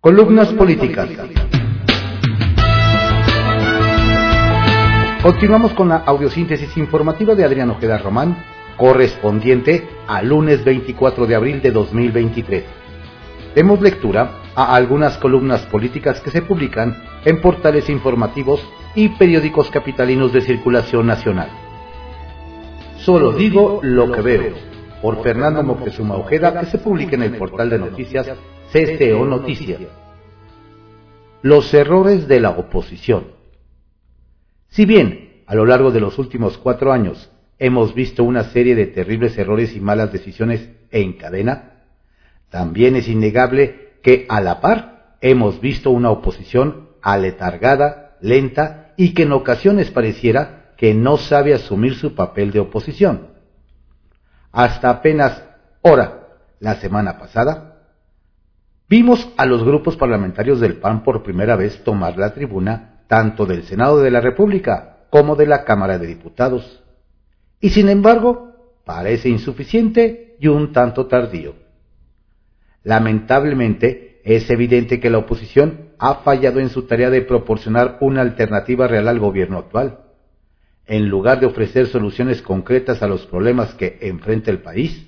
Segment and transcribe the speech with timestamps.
[0.00, 1.08] Columnas políticas.
[5.20, 8.44] Continuamos con la audiosíntesis informativa de Adrián Ojeda Román,
[8.76, 12.64] correspondiente al lunes 24 de abril de 2023.
[13.56, 20.32] Demos lectura a algunas columnas políticas que se publican en portales informativos y periódicos capitalinos
[20.32, 21.48] de circulación nacional.
[22.98, 24.54] Solo digo lo que veo,
[25.02, 28.28] por Fernando Moctezuma Ojeda, que se publica en el portal de noticias
[28.72, 29.80] CCO Noticias.
[31.40, 33.28] Los errores de la oposición.
[34.68, 38.86] Si bien a lo largo de los últimos cuatro años hemos visto una serie de
[38.86, 41.84] terribles errores y malas decisiones en cadena,
[42.50, 49.22] también es innegable que a la par hemos visto una oposición aletargada, lenta y que
[49.22, 53.28] en ocasiones pareciera que no sabe asumir su papel de oposición.
[54.52, 55.42] Hasta apenas
[55.80, 56.28] hora
[56.60, 57.77] la semana pasada,
[58.88, 63.64] vimos a los grupos parlamentarios del PAN por primera vez tomar la tribuna tanto del
[63.64, 66.82] Senado de la República como de la Cámara de Diputados.
[67.60, 68.52] Y sin embargo,
[68.84, 71.54] parece insuficiente y un tanto tardío.
[72.84, 78.86] Lamentablemente, es evidente que la oposición ha fallado en su tarea de proporcionar una alternativa
[78.86, 80.00] real al gobierno actual.
[80.86, 85.06] En lugar de ofrecer soluciones concretas a los problemas que enfrenta el país,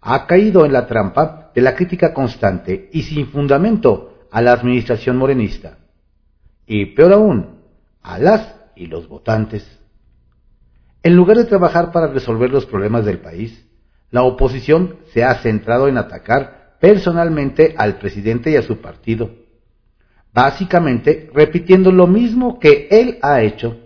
[0.00, 5.16] ha caído en la trampa de la crítica constante y sin fundamento a la administración
[5.16, 5.78] morenista.
[6.68, 7.62] Y peor aún,
[8.00, 9.66] a las y los votantes.
[11.02, 13.66] En lugar de trabajar para resolver los problemas del país,
[14.12, 19.28] la oposición se ha centrado en atacar personalmente al presidente y a su partido,
[20.32, 23.78] básicamente repitiendo lo mismo que él ha hecho,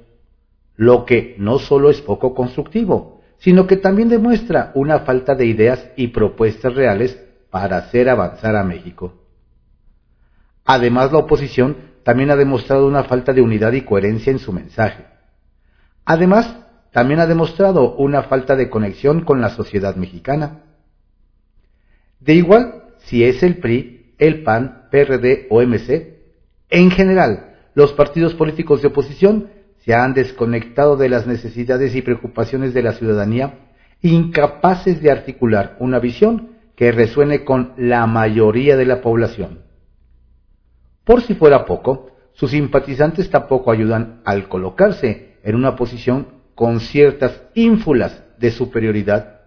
[0.77, 5.89] lo que no solo es poco constructivo, sino que también demuestra una falta de ideas
[5.97, 7.19] y propuestas reales
[7.53, 9.13] para hacer avanzar a México.
[10.65, 15.05] Además, la oposición también ha demostrado una falta de unidad y coherencia en su mensaje.
[16.07, 16.57] Además,
[16.93, 20.63] también ha demostrado una falta de conexión con la sociedad mexicana.
[22.21, 26.23] De igual, si es el PRI, el PAN, PRD o MC,
[26.71, 29.51] en general, los partidos políticos de oposición
[29.85, 33.59] se han desconectado de las necesidades y preocupaciones de la ciudadanía,
[34.01, 39.61] incapaces de articular una visión que resuene con la mayoría de la población.
[41.05, 47.43] Por si fuera poco, sus simpatizantes tampoco ayudan al colocarse en una posición con ciertas
[47.55, 49.41] ínfulas de superioridad,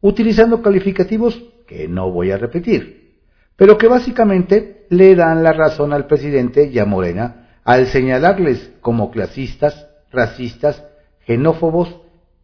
[0.00, 3.16] utilizando calificativos que no voy a repetir,
[3.56, 9.88] pero que básicamente le dan la razón al presidente y Morena al señalarles como clasistas,
[10.12, 10.84] racistas,
[11.26, 11.96] xenófobos,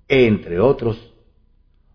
[0.09, 1.12] entre otros,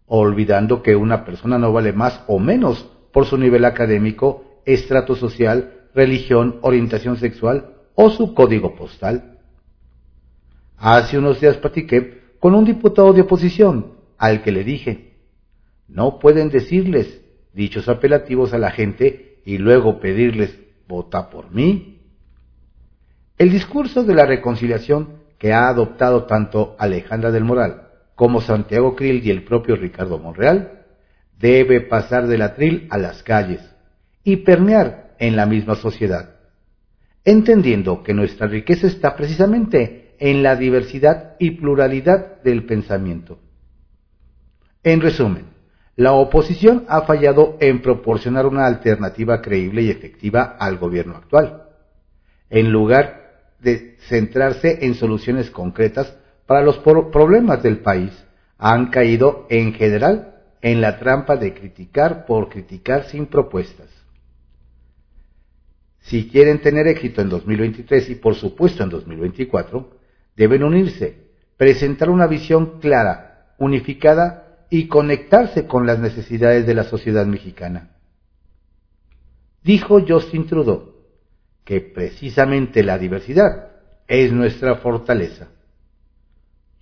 [0.08, 5.90] olvidando que una persona no vale más o menos por su nivel académico, estrato social,
[5.94, 9.40] religión, orientación sexual o su código postal.
[10.78, 15.14] Hace unos días platiqué con un diputado de oposición al que le dije,
[15.88, 17.22] no pueden decirles
[17.54, 20.58] dichos apelativos a la gente y luego pedirles
[20.88, 22.00] vota por mí
[23.38, 27.87] el discurso de la reconciliación que ha adoptado tanto Alejandra del Moral
[28.18, 30.86] como Santiago Krill y el propio Ricardo Monreal
[31.38, 33.62] debe pasar del atril a las calles
[34.24, 36.32] y permear en la misma sociedad,
[37.24, 43.38] entendiendo que nuestra riqueza está precisamente en la diversidad y pluralidad del pensamiento.
[44.82, 45.46] En resumen,
[45.96, 51.66] la oposición ha fallado en proporcionar una alternativa creíble y efectiva al gobierno actual.
[52.50, 56.18] En lugar de centrarse en soluciones concretas
[56.48, 58.12] para los problemas del país.
[58.58, 63.90] Han caído en general en la trampa de criticar por criticar sin propuestas.
[66.00, 69.92] Si quieren tener éxito en 2023 y por supuesto en 2024,
[70.36, 71.28] deben unirse,
[71.58, 77.92] presentar una visión clara, unificada y conectarse con las necesidades de la sociedad mexicana.
[79.64, 80.96] Dijo Justin Trudeau,
[81.66, 83.72] que precisamente la diversidad
[84.08, 85.50] es nuestra fortaleza.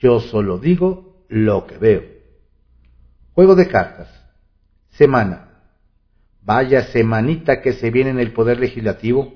[0.05, 2.03] Yo solo digo lo que veo.
[3.33, 4.07] Juego de cartas.
[4.89, 5.63] Semana.
[6.43, 9.33] Vaya semanita que se viene en el Poder Legislativo.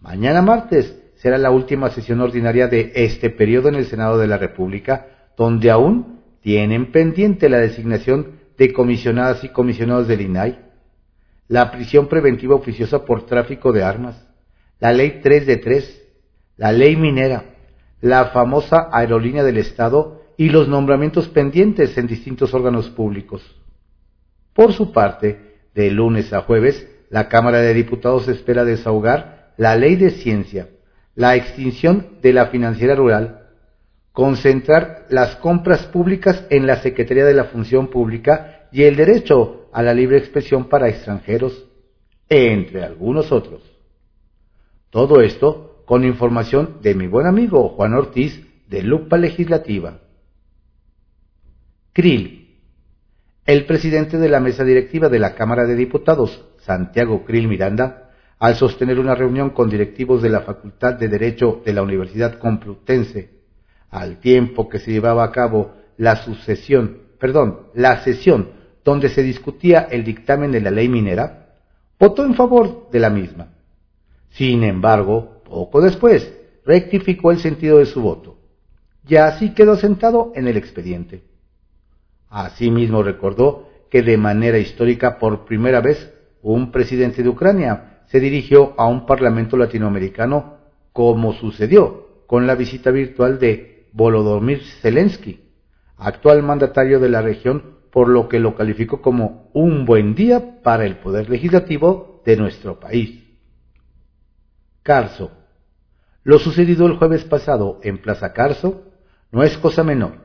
[0.00, 4.36] Mañana martes será la última sesión ordinaria de este periodo en el Senado de la
[4.36, 5.06] República,
[5.36, 10.58] donde aún tienen pendiente la designación de comisionadas y comisionados del INAI,
[11.46, 14.20] la prisión preventiva oficiosa por tráfico de armas,
[14.80, 16.02] la ley 3 de 3,
[16.56, 17.53] la ley minera,
[18.04, 23.42] la famosa aerolínea del Estado y los nombramientos pendientes en distintos órganos públicos.
[24.52, 29.96] Por su parte, de lunes a jueves, la Cámara de Diputados espera desahogar la ley
[29.96, 30.68] de ciencia,
[31.14, 33.48] la extinción de la financiera rural,
[34.12, 39.82] concentrar las compras públicas en la Secretaría de la Función Pública y el derecho a
[39.82, 41.64] la libre expresión para extranjeros,
[42.28, 43.62] entre algunos otros.
[44.90, 50.00] Todo esto con información de mi buen amigo Juan Ortiz de Lupa Legislativa.
[51.92, 52.40] Krill.
[53.46, 58.56] El presidente de la mesa directiva de la Cámara de Diputados, Santiago Krill Miranda, al
[58.56, 63.30] sostener una reunión con directivos de la Facultad de Derecho de la Universidad Complutense,
[63.90, 68.48] al tiempo que se llevaba a cabo la sucesión, perdón, la sesión
[68.82, 71.54] donde se discutía el dictamen de la ley minera,
[71.98, 73.48] votó en favor de la misma.
[74.30, 76.32] Sin embargo, poco después,
[76.66, 78.36] rectificó el sentido de su voto.
[79.06, 81.22] Y así quedó sentado en el expediente.
[82.28, 86.12] Asimismo recordó que de manera histórica por primera vez
[86.42, 90.56] un presidente de Ucrania se dirigió a un parlamento latinoamericano
[90.92, 95.40] como sucedió con la visita virtual de Volodymyr Zelensky,
[95.96, 100.84] actual mandatario de la región, por lo que lo calificó como un buen día para
[100.84, 103.22] el poder legislativo de nuestro país.
[104.82, 105.30] Carso.
[106.24, 108.82] Lo sucedido el jueves pasado en Plaza Carso
[109.30, 110.24] no es cosa menor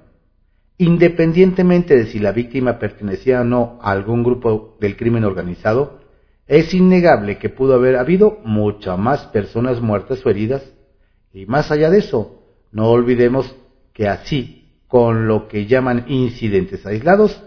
[0.81, 6.00] Independientemente de si la víctima pertenecía o no a algún grupo del crimen organizado,
[6.48, 10.63] es innegable que pudo haber habido muchas más personas muertas o heridas.
[11.34, 13.54] Y más allá de eso, no olvidemos
[13.92, 17.44] que así, con lo que llaman incidentes aislados,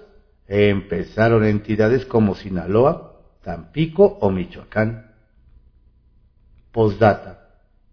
[0.46, 5.10] empezaron entidades como Sinaloa, Tampico o Michoacán.
[6.70, 7.41] Postdata.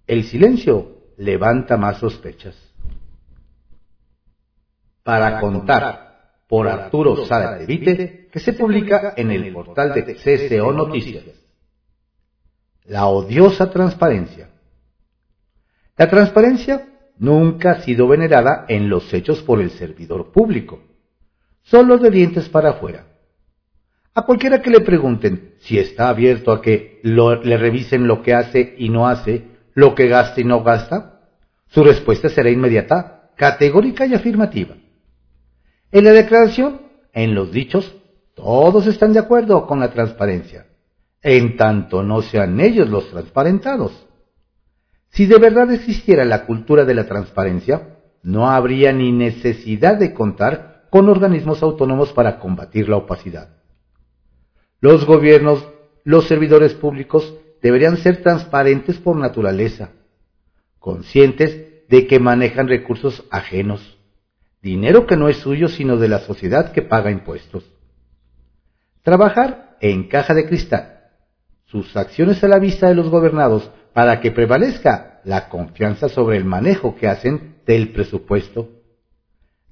[0.10, 2.56] El silencio levanta más sospechas
[5.04, 7.16] para contar por Arturo
[7.68, 11.26] Vite, que se publica en el portal de CCO Noticias.
[12.86, 14.50] La odiosa transparencia.
[15.96, 16.88] La transparencia
[17.20, 20.82] nunca ha sido venerada en los hechos por el servidor público,
[21.62, 23.06] solo de dientes para afuera.
[24.16, 28.74] A cualquiera que le pregunten si está abierto a que le revisen lo que hace
[28.76, 31.22] y no hace, lo que gasta y no gasta,
[31.68, 34.76] su respuesta será inmediata, categórica y afirmativa.
[35.92, 36.82] En la declaración,
[37.14, 37.96] en los dichos,
[38.36, 40.68] todos están de acuerdo con la transparencia,
[41.22, 44.08] en tanto no sean ellos los transparentados.
[45.10, 50.86] Si de verdad existiera la cultura de la transparencia, no habría ni necesidad de contar
[50.90, 53.50] con organismos autónomos para combatir la opacidad.
[54.82, 55.66] Los gobiernos,
[56.04, 59.92] los servidores públicos deberían ser transparentes por naturaleza,
[60.80, 64.00] conscientes de que manejan recursos ajenos
[64.62, 67.64] dinero que no es suyo sino de la sociedad que paga impuestos.
[69.04, 71.00] Trabajar en caja de cristal,
[71.66, 76.46] sus acciones a la vista de los gobernados para que prevalezca la confianza sobre el
[76.46, 78.70] manejo que hacen del presupuesto.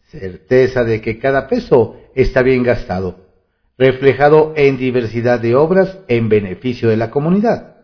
[0.09, 3.27] Certeza de que cada peso está bien gastado,
[3.77, 7.76] reflejado en diversidad de obras en beneficio de la comunidad.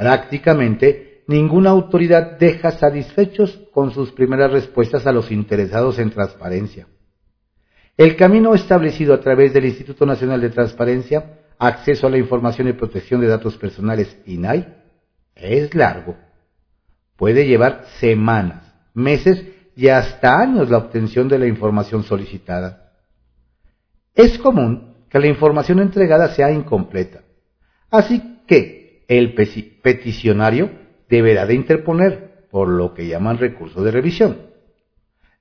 [0.00, 6.86] Prácticamente ninguna autoridad deja satisfechos con sus primeras respuestas a los interesados en transparencia.
[7.98, 12.72] El camino establecido a través del Instituto Nacional de Transparencia, Acceso a la Información y
[12.72, 14.74] Protección de Datos Personales, INAI,
[15.34, 16.16] es largo.
[17.16, 19.44] Puede llevar semanas, meses
[19.76, 22.94] y hasta años la obtención de la información solicitada.
[24.14, 27.20] Es común que la información entregada sea incompleta.
[27.90, 28.79] Así que
[29.10, 30.70] el peticionario
[31.08, 34.42] deberá de interponer por lo que llaman recurso de revisión.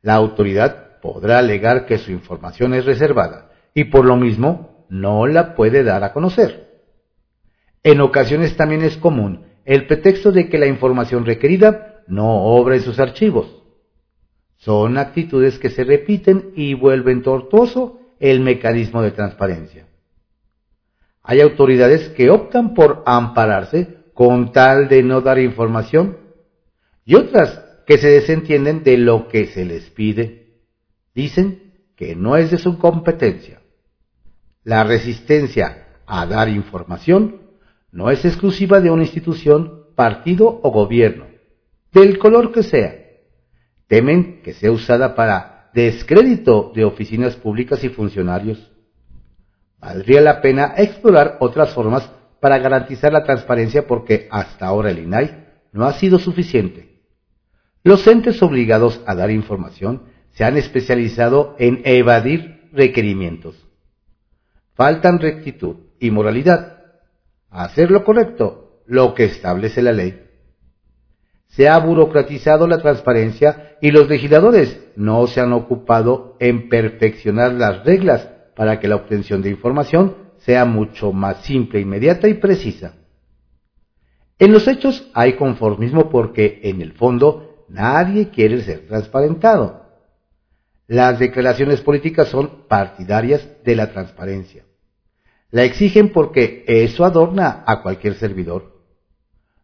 [0.01, 5.53] La autoridad podrá alegar que su información es reservada y por lo mismo no la
[5.53, 6.81] puede dar a conocer.
[7.83, 12.81] En ocasiones también es común el pretexto de que la información requerida no obra en
[12.81, 13.61] sus archivos.
[14.55, 19.88] Son actitudes que se repiten y vuelven tortuoso el mecanismo de transparencia.
[21.29, 26.17] Hay autoridades que optan por ampararse con tal de no dar información,
[27.05, 30.55] y otras que se desentienden de lo que se les pide.
[31.13, 33.61] Dicen que no es de su competencia.
[34.63, 37.41] La resistencia a dar información
[37.91, 41.27] no es exclusiva de una institución, partido o gobierno,
[41.93, 42.95] del color que sea.
[43.85, 48.71] Temen que sea usada para descrédito de oficinas públicas y funcionarios.
[49.81, 52.09] Valdría la pena explorar otras formas
[52.39, 57.01] para garantizar la transparencia porque hasta ahora el INAI no ha sido suficiente.
[57.83, 63.55] Los entes obligados a dar información se han especializado en evadir requerimientos.
[64.73, 66.77] Faltan rectitud y moralidad.
[67.49, 70.23] hacer lo correcto, lo que establece la ley.
[71.47, 77.83] Se ha burocratizado la transparencia y los legisladores no se han ocupado en perfeccionar las
[77.83, 82.97] reglas para que la obtención de información sea mucho más simple, inmediata y precisa.
[84.37, 89.85] En los hechos hay conformismo porque, en el fondo, nadie quiere ser transparentado.
[90.87, 94.65] Las declaraciones políticas son partidarias de la transparencia.
[95.51, 98.73] La exigen porque eso adorna a cualquier servidor.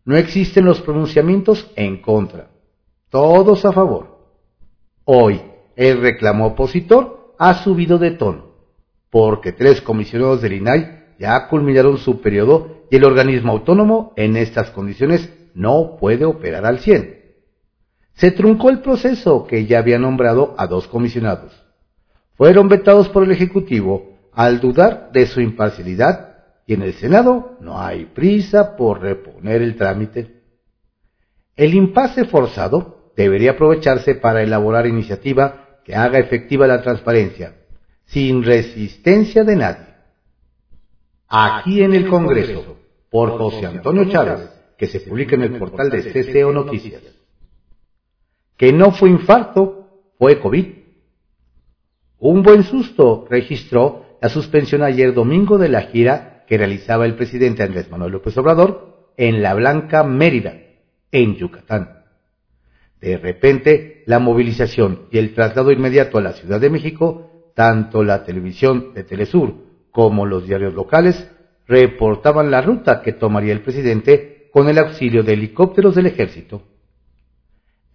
[0.05, 2.47] No existen los pronunciamientos en contra,
[3.09, 4.19] todos a favor.
[5.03, 5.41] Hoy,
[5.75, 8.44] el reclamo opositor ha subido de tono,
[9.15, 14.72] porque tres comisionados del INAI ya culminaron su periodo y el organismo autónomo en estas
[14.72, 17.22] condiciones no puede operar al 100.
[18.15, 21.53] Se truncó el proceso que ya había nombrado a dos comisionados.
[22.34, 26.36] Fueron vetados por el Ejecutivo al dudar de su imparcialidad
[26.67, 30.41] y en el Senado no hay prisa por reponer el trámite.
[31.55, 37.55] El impasse forzado debería aprovecharse para elaborar iniciativa que haga efectiva la transparencia,
[38.05, 39.85] sin resistencia de nadie.
[41.27, 42.77] Aquí en el Congreso,
[43.09, 47.01] por José Antonio Chávez, que se publica en el portal de CCO Noticias.
[48.57, 50.65] Que no fue infarto, fue COVID.
[52.19, 57.63] Un buen susto registró la suspensión ayer domingo de la gira que realizaba el presidente
[57.63, 60.55] Andrés Manuel López Obrador en la Blanca Mérida,
[61.12, 62.03] en Yucatán.
[63.01, 68.24] De repente, la movilización y el traslado inmediato a la Ciudad de México, tanto la
[68.24, 69.55] televisión de Telesur
[69.89, 71.31] como los diarios locales,
[71.67, 76.62] reportaban la ruta que tomaría el presidente con el auxilio de helicópteros del ejército.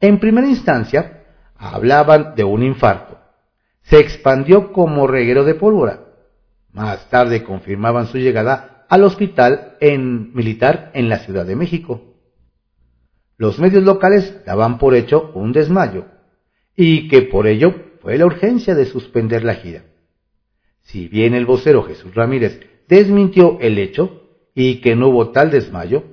[0.00, 1.24] En primera instancia,
[1.56, 3.18] hablaban de un infarto.
[3.82, 6.10] Se expandió como reguero de pólvora
[6.72, 12.02] más tarde confirmaban su llegada al hospital en, militar en la Ciudad de México.
[13.36, 16.06] Los medios locales daban por hecho un desmayo
[16.76, 19.84] y que por ello fue la urgencia de suspender la gira.
[20.82, 24.22] Si bien el vocero Jesús Ramírez desmintió el hecho
[24.54, 26.04] y que no hubo tal desmayo,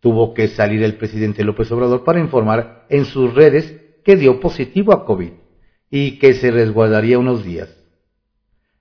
[0.00, 4.92] tuvo que salir el presidente López Obrador para informar en sus redes que dio positivo
[4.92, 5.32] a COVID
[5.90, 7.68] y que se resguardaría unos días.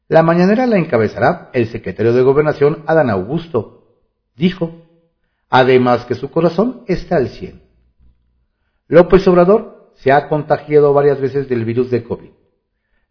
[0.07, 3.97] La mañanera la encabezará el secretario de Gobernación, Adán Augusto.
[4.35, 4.85] Dijo,
[5.49, 7.61] además que su corazón está al cien.
[8.87, 12.29] López Obrador se ha contagiado varias veces del virus de COVID.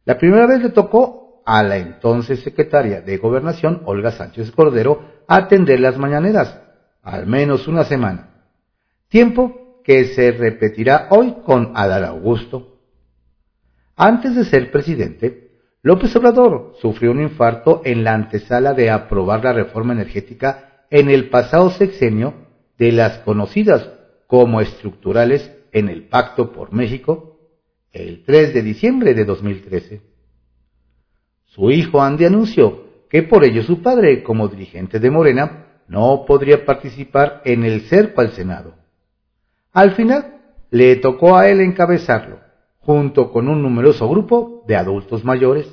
[0.04, 5.80] La primera vez le tocó a la entonces secretaria de Gobernación, Olga Sánchez Cordero, atender
[5.80, 6.60] las mañaneras,
[7.02, 8.30] al menos una semana.
[9.08, 12.78] Tiempo que se repetirá hoy con Adán Augusto.
[13.96, 15.50] Antes de ser presidente,
[15.82, 21.28] López Obrador sufrió un infarto en la antesala de aprobar la reforma energética en el
[21.28, 22.34] pasado sexenio
[22.78, 23.90] de las conocidas
[24.26, 27.31] como estructurales en el Pacto por México
[27.92, 30.00] el 3 de diciembre de 2013.
[31.44, 36.64] Su hijo Andy anunció que por ello su padre, como dirigente de Morena, no podría
[36.64, 38.74] participar en el cerco al Senado.
[39.72, 42.40] Al final, le tocó a él encabezarlo
[42.80, 45.68] junto con un numeroso grupo de adultos mayores.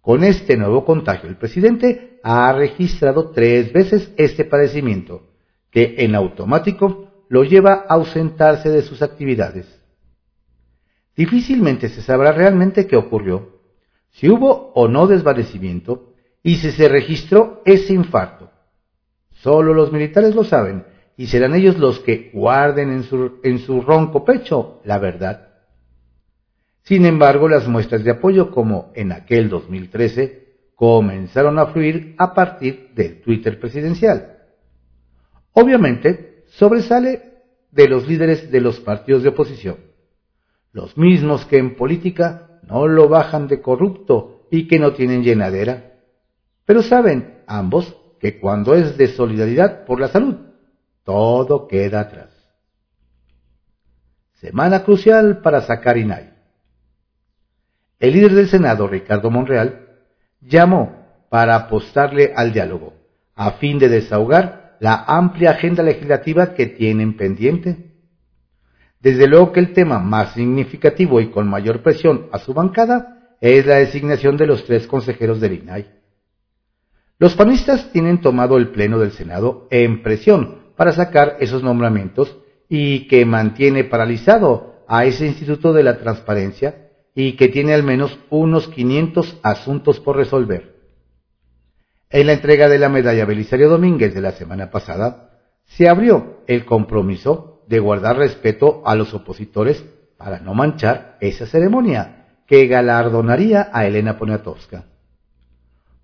[0.00, 5.22] Con este nuevo contagio, el presidente ha registrado tres veces este padecimiento,
[5.70, 9.81] que en automático lo lleva a ausentarse de sus actividades.
[11.16, 13.60] Difícilmente se sabrá realmente qué ocurrió,
[14.10, 18.50] si hubo o no desvanecimiento y si se registró ese infarto.
[19.30, 20.84] Solo los militares lo saben
[21.16, 25.48] y serán ellos los que guarden en su, en su ronco pecho la verdad.
[26.82, 30.42] Sin embargo, las muestras de apoyo, como en aquel 2013,
[30.74, 34.38] comenzaron a fluir a partir del Twitter presidencial.
[35.52, 37.22] Obviamente, sobresale
[37.70, 39.76] de los líderes de los partidos de oposición,
[40.72, 45.94] los mismos que en política no lo bajan de corrupto y que no tienen llenadera,
[46.64, 50.36] pero saben ambos que cuando es de solidaridad por la salud,
[51.04, 52.30] todo queda atrás.
[54.34, 56.32] Semana crucial para sacar INAI.
[57.98, 59.88] El líder del Senado, Ricardo Monreal,
[60.40, 62.94] llamó para apostarle al diálogo,
[63.34, 67.91] a fin de desahogar la amplia agenda legislativa que tienen pendiente.
[69.02, 73.66] Desde luego que el tema más significativo y con mayor presión a su bancada es
[73.66, 75.90] la designación de los tres consejeros del INAI.
[77.18, 83.08] Los panistas tienen tomado el Pleno del Senado en presión para sacar esos nombramientos y
[83.08, 88.68] que mantiene paralizado a ese Instituto de la Transparencia y que tiene al menos unos
[88.68, 90.76] 500 asuntos por resolver.
[92.08, 96.64] En la entrega de la medalla Belisario Domínguez de la semana pasada, se abrió el
[96.64, 99.82] compromiso de guardar respeto a los opositores
[100.18, 104.84] para no manchar esa ceremonia que galardonaría a Elena Poniatowska.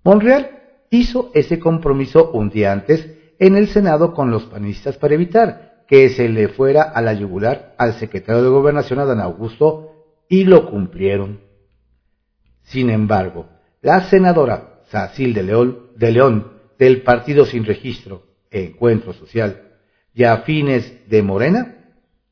[0.03, 0.49] Monreal
[0.89, 3.07] hizo ese compromiso un día antes
[3.37, 7.75] en el Senado con los panistas para evitar que se le fuera a la yugular
[7.77, 9.91] al secretario de Gobernación Adán Augusto
[10.27, 11.41] y lo cumplieron.
[12.63, 13.45] Sin embargo,
[13.83, 19.68] la senadora Sacil de León, de León del Partido Sin Registro, Encuentro Social,
[20.19, 21.75] y a fines de Morena,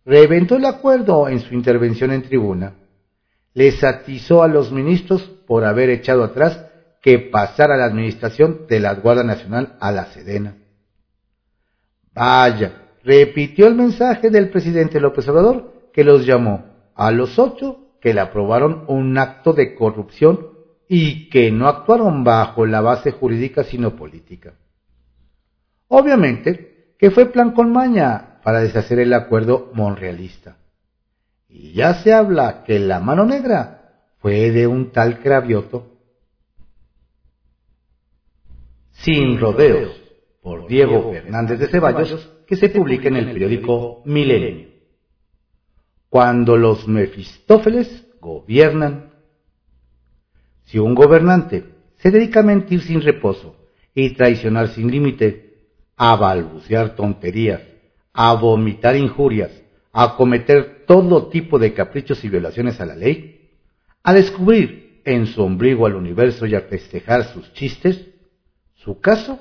[0.03, 2.73] reventó el acuerdo en su intervención en tribuna.
[3.53, 6.65] Les atizó a los ministros por haber echado atrás
[7.01, 10.57] que pasara la administración de la Guardia Nacional a la Sedena.
[12.13, 18.13] Vaya, repitió el mensaje del presidente López Obrador que los llamó a los ocho que
[18.13, 20.45] le aprobaron un acto de corrupción
[20.89, 24.55] y que no actuaron bajo la base jurídica sino política.
[25.87, 30.57] Obviamente que fue plan con maña para deshacer el acuerdo monrealista.
[31.49, 33.77] Y ya se habla que la mano negra
[34.19, 35.93] fue de un tal Cravioto.
[38.91, 40.01] Sin rodeos,
[40.41, 44.69] por Diego Fernández de Ceballos, que se publica en el periódico Milenio.
[46.09, 49.11] Cuando los Mefistófeles gobiernan,
[50.63, 51.65] si un gobernante
[51.97, 53.55] se dedica a mentir sin reposo
[53.93, 55.46] y traicionar sin límite,
[55.97, 57.61] a balbucear tonterías,
[58.13, 59.51] a vomitar injurias,
[59.91, 63.49] a cometer todo tipo de caprichos y violaciones a la ley,
[64.03, 68.05] a descubrir en su ombligo al universo y a festejar sus chistes,
[68.75, 69.39] su caso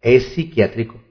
[0.00, 1.02] es psiquiátrico.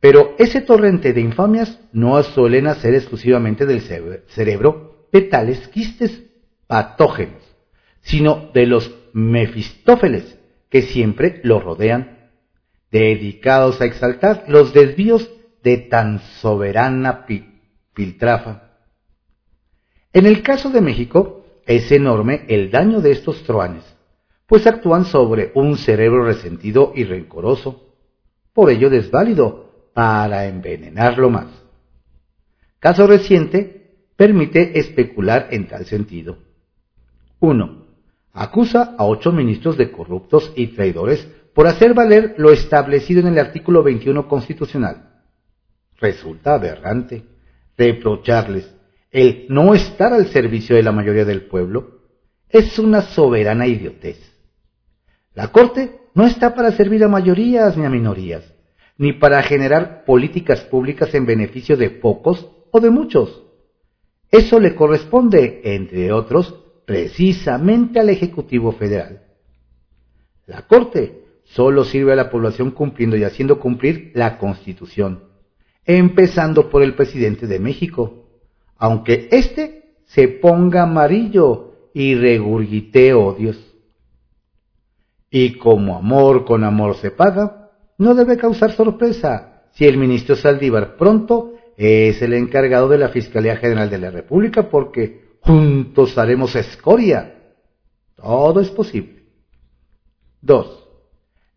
[0.00, 3.82] Pero ese torrente de infamias no suelen ser exclusivamente del
[4.28, 6.24] cerebro de tales quistes
[6.66, 7.48] patógenos
[8.08, 10.38] sino de los Mefistófeles
[10.70, 12.17] que siempre lo rodean,
[12.90, 15.30] dedicados a exaltar los desvíos
[15.62, 17.26] de tan soberana
[17.94, 18.62] piltrafa.
[20.12, 23.84] En el caso de México, es enorme el daño de estos troanes,
[24.46, 27.94] pues actúan sobre un cerebro resentido y rencoroso,
[28.54, 31.48] por ello desválido para envenenarlo más.
[32.78, 36.38] Caso reciente permite especular en tal sentido.
[37.40, 37.88] 1
[38.38, 41.26] acusa a ocho ministros de corruptos y traidores
[41.58, 45.24] por hacer valer lo establecido en el artículo 21 constitucional.
[45.96, 47.24] Resulta aberrante
[47.76, 48.72] reprocharles
[49.10, 52.02] el no estar al servicio de la mayoría del pueblo.
[52.48, 54.20] Es una soberana idiotez.
[55.34, 58.44] La Corte no está para servir a mayorías ni a minorías,
[58.96, 63.42] ni para generar políticas públicas en beneficio de pocos o de muchos.
[64.30, 66.54] Eso le corresponde, entre otros,
[66.86, 69.24] precisamente al Ejecutivo Federal.
[70.46, 75.24] La Corte solo sirve a la población cumpliendo y haciendo cumplir la Constitución,
[75.84, 78.28] empezando por el presidente de México,
[78.76, 83.58] aunque éste se ponga amarillo y regurgite odios.
[85.30, 90.96] Y como amor con amor se paga, no debe causar sorpresa si el ministro Saldívar
[90.96, 97.54] pronto es el encargado de la Fiscalía General de la República porque juntos haremos escoria.
[98.16, 99.24] Todo es posible.
[100.42, 100.87] 2.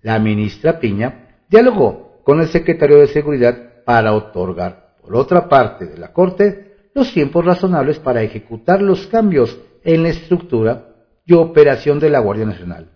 [0.01, 5.97] La ministra Piña dialogó con el secretario de Seguridad para otorgar, por otra parte de
[5.97, 10.87] la Corte, los tiempos razonables para ejecutar los cambios en la estructura
[11.25, 12.89] y operación de la Guardia Nacional.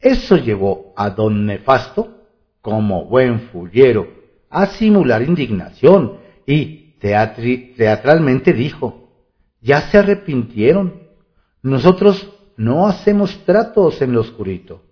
[0.00, 2.24] Eso llevó a don Nefasto,
[2.60, 4.08] como buen fullero,
[4.50, 9.10] a simular indignación y teatralmente dijo,
[9.60, 11.02] ya se arrepintieron.
[11.62, 14.82] Nosotros no hacemos tratos en lo oscurito.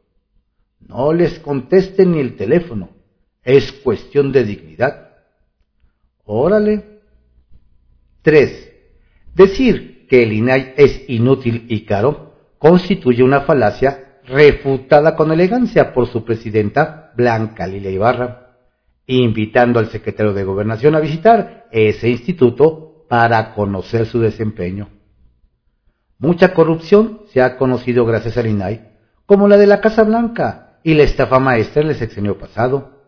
[0.88, 2.90] No les contesten ni el teléfono.
[3.42, 5.10] Es cuestión de dignidad.
[6.24, 7.00] Órale.
[8.22, 8.72] 3.
[9.34, 16.06] Decir que el INAI es inútil y caro constituye una falacia refutada con elegancia por
[16.06, 18.56] su presidenta Blanca Lilia Ibarra,
[19.06, 24.88] invitando al secretario de Gobernación a visitar ese instituto para conocer su desempeño.
[26.18, 28.92] Mucha corrupción se ha conocido gracias al INAI,
[29.26, 33.00] como la de la Casa Blanca y la estafa maestra en el sexenio pasado,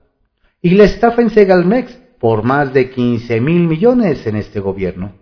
[0.60, 5.12] y la estafa en Segalmex por más de 15 mil millones en este gobierno.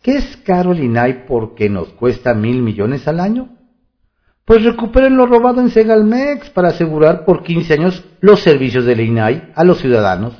[0.00, 3.50] ¿Qué es caro el INAI porque nos cuesta mil millones al año?
[4.46, 9.52] Pues recuperen lo robado en Segalmex para asegurar por 15 años los servicios del INAI
[9.54, 10.34] a los ciudadanos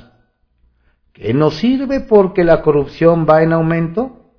[1.13, 4.31] ¿Qué nos sirve porque la corrupción va en aumento?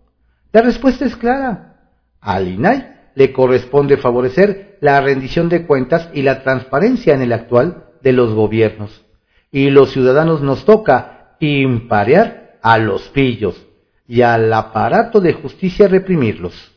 [0.53, 1.77] La respuesta es clara.
[2.21, 7.85] Al INAI le corresponde favorecer la rendición de cuentas y la transparencia en el actual
[8.03, 9.05] de los gobiernos.
[9.51, 13.67] Y los ciudadanos nos toca imparear a los pillos
[14.07, 16.73] y al aparato de justicia reprimirlos.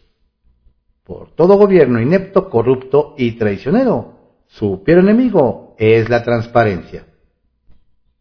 [1.04, 4.16] Por todo gobierno inepto, corrupto y traicionero,
[4.48, 7.06] su peor enemigo es la transparencia.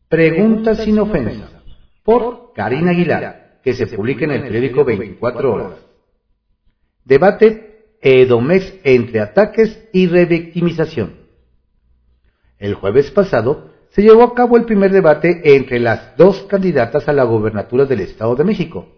[0.09, 1.63] Pregunta sin ofensa.
[2.03, 5.73] Por Karina Aguilar, que se publica en el periódico 24 horas.
[7.05, 7.74] Debate
[8.05, 11.15] Edomex entre ataques y revictimización.
[12.59, 17.15] El jueves pasado se llevó a cabo el primer debate entre las dos candidatas a
[17.15, 18.89] la gobernatura del Estado de México,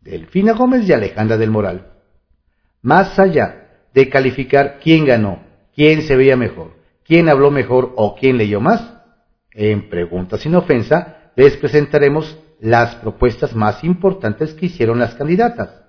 [0.00, 1.92] Delfina Gómez y Alejandra del Moral.
[2.80, 5.40] Más allá de calificar quién ganó,
[5.74, 6.72] quién se veía mejor,
[7.04, 8.94] quién habló mejor o quién leyó más,
[9.50, 15.87] en Preguntas sin Ofensa les presentaremos las propuestas más importantes que hicieron las candidatas.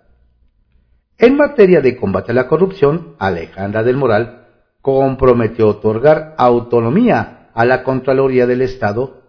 [1.22, 4.48] En materia de combate a la corrupción, Alejandra del Moral
[4.82, 9.22] comprometió otorgar autonomía a la Contraloría del Estado,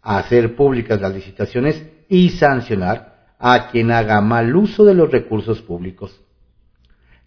[0.00, 6.18] hacer públicas las licitaciones y sancionar a quien haga mal uso de los recursos públicos.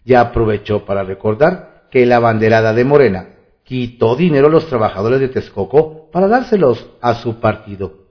[0.04, 3.28] Ya aprovechó para recordar que la banderada de Morena
[3.62, 8.08] quitó dinero a los trabajadores de Texcoco para dárselos a su partido.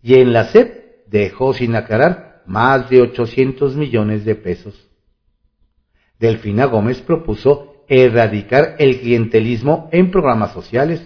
[0.00, 4.88] Y en la SEP dejó sin aclarar más de 800 millones de pesos.
[6.18, 11.02] Delfina Gómez propuso erradicar el clientelismo en programas sociales,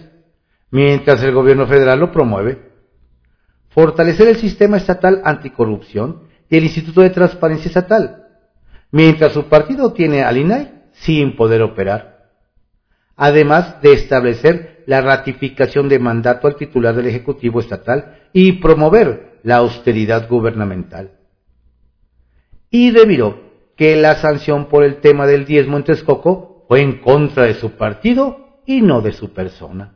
[0.71, 2.69] mientras el gobierno federal lo promueve.
[3.69, 8.27] Fortalecer el sistema estatal anticorrupción y el Instituto de Transparencia Estatal,
[8.91, 12.19] mientras su partido tiene al INAI sin poder operar
[13.19, 19.57] además de establecer la ratificación de mandato al titular del Ejecutivo Estatal y promover la
[19.57, 21.11] austeridad gubernamental.
[22.71, 22.91] Y
[23.79, 27.77] que la sanción por el tema del diezmo en Texcoco fue en contra de su
[27.77, 29.93] partido y no de su persona.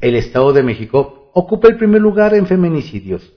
[0.00, 3.34] El Estado de México ocupa el primer lugar en feminicidios.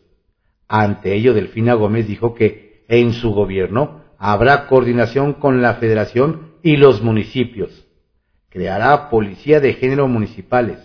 [0.70, 6.78] Ante ello, Delfina Gómez dijo que en su gobierno habrá coordinación con la Federación y
[6.78, 7.86] los municipios
[8.50, 10.80] creará policía de género municipales,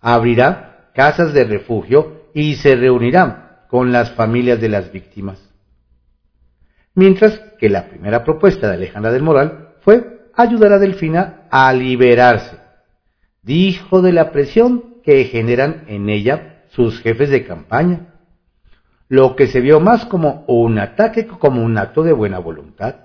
[0.00, 5.49] abrirá casas de refugio y se reunirá con las familias de las víctimas.
[7.00, 12.58] Mientras que la primera propuesta de Alejandra del Moral fue ayudar a Delfina a liberarse.
[13.42, 18.16] Dijo de la presión que generan en ella sus jefes de campaña,
[19.08, 22.96] lo que se vio más como un ataque que como un acto de buena voluntad.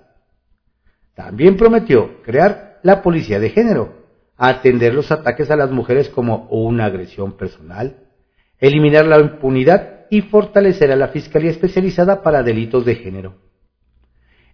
[1.13, 3.93] También prometió crear la policía de género,
[4.35, 7.95] atender los ataques a las mujeres como una agresión personal,
[8.59, 13.44] eliminar la impunidad y fortalecer a la Fiscalía Especializada para Delitos de Género.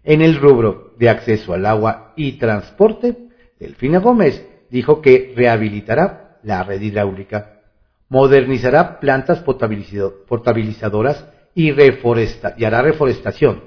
[0.03, 6.63] En el rubro de acceso al agua y transporte, Delfina Gómez dijo que rehabilitará la
[6.63, 7.61] red hidráulica,
[8.09, 13.63] modernizará plantas potabilizadoras y, y hará reforestación,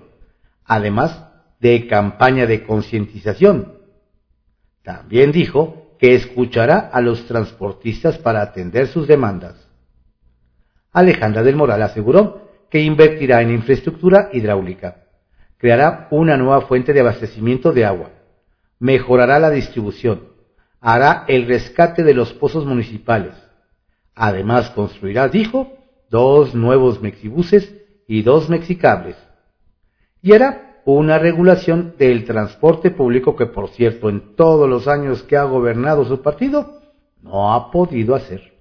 [0.64, 1.28] además
[1.60, 3.78] de campaña de concientización.
[4.82, 9.68] También dijo que escuchará a los transportistas para atender sus demandas.
[10.92, 15.03] Alejandra del Moral aseguró que invertirá en infraestructura hidráulica,
[15.64, 18.10] creará una nueva fuente de abastecimiento de agua,
[18.78, 20.28] mejorará la distribución,
[20.78, 23.32] hará el rescate de los pozos municipales.
[24.14, 25.72] Además construirá, dijo,
[26.10, 27.74] dos nuevos mexibuses
[28.06, 29.16] y dos mexicables.
[30.20, 35.38] Y hará una regulación del transporte público que, por cierto, en todos los años que
[35.38, 36.82] ha gobernado su partido,
[37.22, 38.52] no ha podido hacer.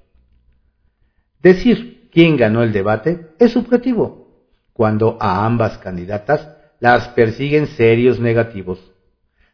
[1.41, 8.77] Decir quién ganó el debate es subjetivo, cuando a ambas candidatas las persiguen serios negativos.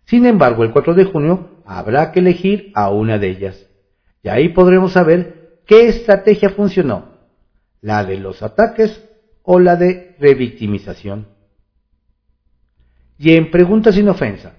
[0.06, 3.68] Sin embargo, el 4 de junio habrá que elegir a una de ellas,
[4.24, 7.20] y ahí podremos saber qué estrategia funcionó,
[7.82, 9.08] la de los ataques
[9.44, 11.28] o la de revictimización.
[13.20, 14.54] Y en preguntas sin ofensa,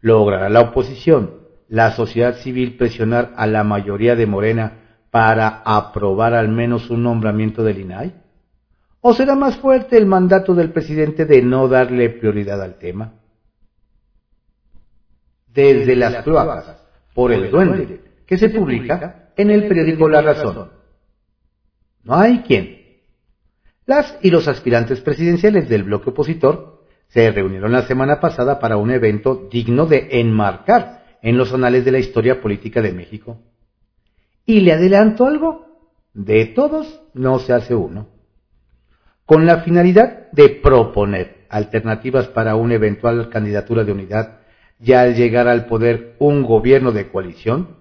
[0.00, 1.34] ¿logrará la oposición,
[1.68, 4.72] la sociedad civil presionar a la mayoría de Morena
[5.10, 8.23] para aprobar al menos un nombramiento del INAI?
[9.06, 13.12] ¿O será más fuerte el mandato del presidente de no darle prioridad al tema?
[15.46, 20.70] Desde las cloacas, por el duende, que se publica en el periódico La Razón.
[22.02, 22.78] No hay quien.
[23.84, 28.90] Las y los aspirantes presidenciales del bloque opositor se reunieron la semana pasada para un
[28.90, 33.36] evento digno de enmarcar en los anales de la historia política de México.
[34.46, 35.66] ¿Y le adelanto algo?
[36.14, 38.13] De todos no se hace uno.
[39.26, 44.40] Con la finalidad de proponer alternativas para una eventual candidatura de unidad
[44.78, 47.76] y al llegar al poder un gobierno de coalición,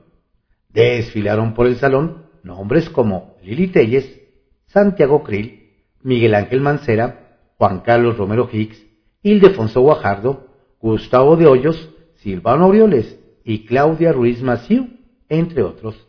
[0.70, 4.22] desfilaron por el salón nombres como Lili Telles,
[4.68, 8.82] Santiago Krill, Miguel Ángel Mancera, Juan Carlos Romero Hicks,
[9.22, 10.48] Ildefonso Guajardo,
[10.80, 14.90] Gustavo de Hoyos, Silvano Orioles y Claudia Ruiz Maciú,
[15.28, 16.08] entre otros.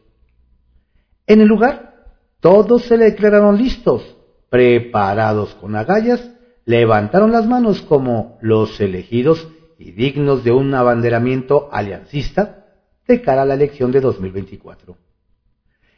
[1.26, 1.94] En el lugar,
[2.40, 4.16] todos se le declararon listos,
[4.54, 6.30] preparados con agallas,
[6.64, 9.48] levantaron las manos como los elegidos
[9.80, 12.64] y dignos de un abanderamiento aliancista
[13.08, 14.96] de cara a la elección de 2024.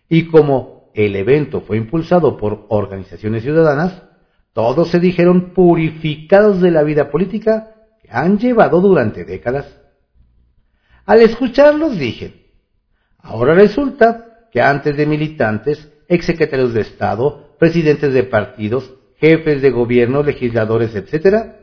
[0.09, 4.05] Y como el evento fue impulsado por organizaciones ciudadanas,
[4.55, 9.67] todos se dijeron purificados de la vida política que han llevado durante décadas.
[11.05, 12.47] Al escucharlos dije,
[13.19, 20.23] ahora resulta que antes de militantes, exsecretarios de Estado, presidentes de partidos, jefes de gobierno,
[20.23, 21.55] legisladores, etc.,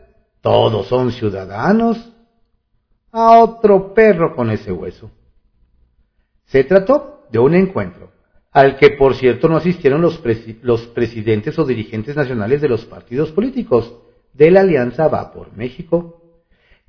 [0.42, 2.12] todos son ciudadanos.
[3.12, 5.12] A otro perro con ese hueso.
[6.46, 8.12] Se trató de un encuentro
[8.54, 10.18] al que por cierto no asistieron los,
[10.88, 13.94] presidentes o dirigentes nacionales de los partidos políticos
[14.32, 16.22] de la Alianza Va por México,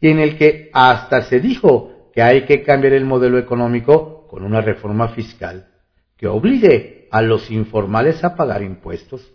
[0.01, 4.45] y en el que hasta se dijo que hay que cambiar el modelo económico con
[4.45, 5.69] una reforma fiscal
[6.17, 9.33] que obligue a los informales a pagar impuestos.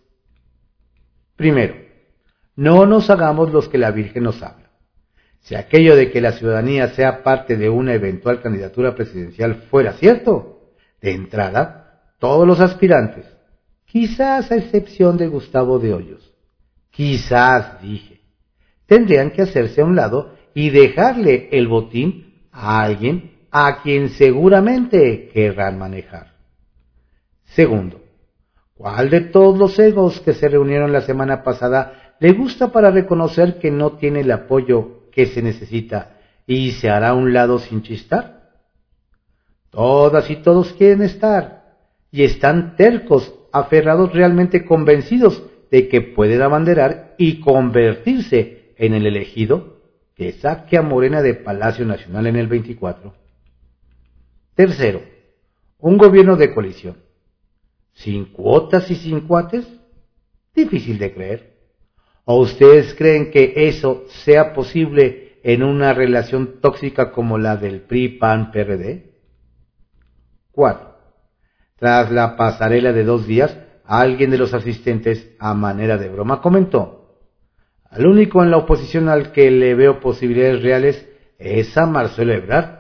[1.38, 1.76] Primero,
[2.58, 4.70] no nos hagamos los que la Virgen nos habla.
[5.40, 10.74] Si aquello de que la ciudadanía sea parte de una eventual candidatura presidencial fuera cierto,
[11.00, 13.26] de entrada, todos los aspirantes,
[13.86, 16.34] quizás a excepción de Gustavo de Hoyos,
[16.92, 18.20] quizás, dije,
[18.88, 25.30] tendrían que hacerse a un lado y dejarle el botín a alguien a quien seguramente
[25.34, 26.39] querrán manejar.
[27.50, 28.02] Segundo,
[28.76, 33.60] ¿cuál de todos los egos que se reunieron la semana pasada le gusta para reconocer
[33.60, 37.82] que no tiene el apoyo que se necesita y se hará a un lado sin
[37.82, 38.52] chistar?
[39.72, 41.76] Todas y todos quieren estar,
[42.12, 49.80] y están tercos, aferrados realmente convencidos de que pueden abanderar y convertirse en el elegido
[50.16, 53.14] que saque a Morena de Palacio Nacional en el 24.
[54.54, 55.02] Tercero,
[55.80, 57.09] un gobierno de coalición.
[58.00, 59.68] ¿Sin cuotas y sin cuates?
[60.56, 61.58] Difícil de creer.
[62.24, 69.12] ¿O ustedes creen que eso sea posible en una relación tóxica como la del PRI-PAN-PRD?
[70.52, 70.96] Cuatro.
[71.76, 77.18] Tras la pasarela de dos días, alguien de los asistentes, a manera de broma, comentó,
[77.90, 82.80] al único en la oposición al que le veo posibilidades reales es a Marcelo Ebrard.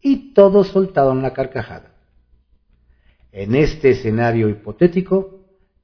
[0.00, 1.97] Y todos soltaron la carcajada.
[3.32, 5.40] En este escenario hipotético,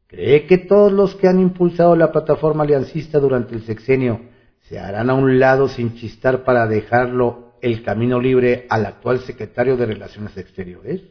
[0.06, 4.20] ¿cree que todos los que han impulsado la plataforma aliancista durante el sexenio
[4.62, 9.76] se harán a un lado sin chistar para dejarlo el camino libre al actual secretario
[9.76, 11.02] de Relaciones Exteriores?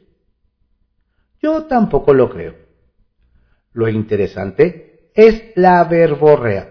[1.41, 2.55] Yo tampoco lo creo.
[3.73, 6.69] Lo interesante es la verborrea.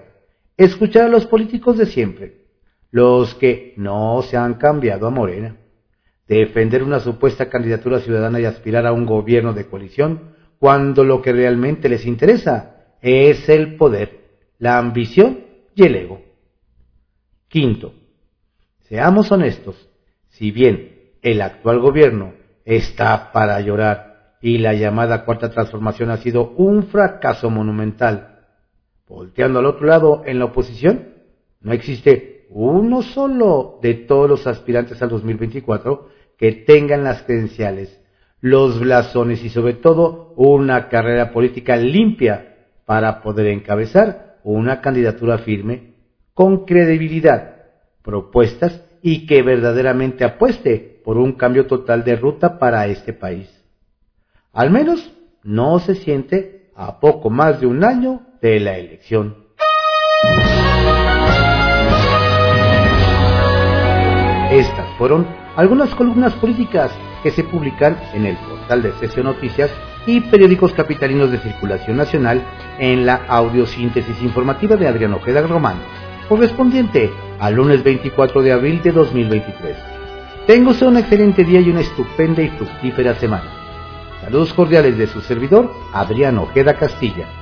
[0.56, 2.46] Escuchar a los políticos de siempre,
[2.90, 5.56] los que no se han cambiado a Morena,
[6.26, 11.32] defender una supuesta candidatura ciudadana y aspirar a un gobierno de coalición, cuando lo que
[11.32, 14.20] realmente les interesa es el poder,
[14.58, 15.40] la ambición
[15.74, 16.22] y el ego.
[17.48, 17.94] Quinto,
[18.88, 19.88] seamos honestos,
[20.28, 26.50] si bien el actual gobierno está para llorar y la llamada cuarta transformación ha sido
[26.56, 28.40] un fracaso monumental.
[29.08, 31.08] Volteando al otro lado, en la oposición,
[31.60, 38.00] no existe uno solo de todos los aspirantes al 2024 que tengan las credenciales,
[38.40, 45.94] los blasones y sobre todo una carrera política limpia para poder encabezar una candidatura firme,
[46.34, 47.56] con credibilidad,
[48.02, 53.48] propuestas y que verdaderamente apueste por un cambio total de ruta para este país.
[54.52, 55.12] Al menos
[55.42, 59.36] no se siente a poco más de un año de la elección.
[65.02, 66.92] Fueron algunas columnas políticas
[67.24, 69.68] que se publican en el portal de Sesio Noticias
[70.06, 72.40] y periódicos capitalinos de circulación nacional
[72.78, 75.74] en la audiosíntesis informativa de Adrián Ojeda Román,
[76.28, 77.10] correspondiente
[77.40, 79.76] al lunes 24 de abril de 2023.
[80.46, 83.50] Tengo un excelente día y una estupenda y fructífera semana.
[84.20, 87.41] Saludos cordiales de su servidor, Adrián Ojeda Castilla.